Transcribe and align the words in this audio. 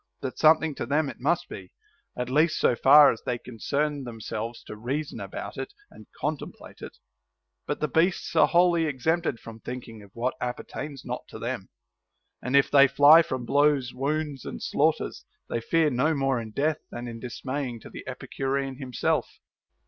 But 0.19 0.39
something 0.39 0.73
to 0.77 0.87
them 0.87 1.09
it 1.09 1.19
must 1.19 1.47
be, 1.47 1.71
at 2.17 2.27
least 2.27 2.57
so 2.59 2.75
far 2.75 3.11
as 3.11 3.21
they 3.23 3.37
concern 3.37 4.03
themselves 4.03 4.63
to 4.63 4.75
reason 4.75 5.19
about 5.19 5.57
it 5.59 5.73
and 5.91 6.07
contemplate 6.19 6.81
it; 6.81 6.97
but 7.67 7.81
the 7.81 7.87
beasts 7.87 8.35
are 8.35 8.47
wholly 8.47 8.85
exempted 8.85 9.39
from 9.39 9.59
thinking 9.59 10.01
of 10.01 10.09
what 10.15 10.33
appertains 10.41 11.05
not 11.05 11.25
to 11.27 11.37
them; 11.37 11.69
and 12.41 12.55
if 12.55 12.71
they 12.71 12.87
fly 12.87 13.21
from 13.21 13.45
blows, 13.45 13.93
wounds, 13.93 14.43
and 14.43 14.63
slaughters, 14.63 15.23
they 15.49 15.61
fear 15.61 15.91
no 15.91 16.15
more 16.15 16.41
in 16.41 16.49
death 16.49 16.79
than 16.89 17.07
is 17.07 17.19
dismaying 17.21 17.79
to 17.81 17.91
the 17.91 18.03
Epi 18.07 18.25
curean 18.25 18.77
himself. 18.79 19.37